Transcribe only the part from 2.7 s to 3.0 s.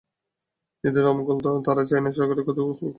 তারা চায় না।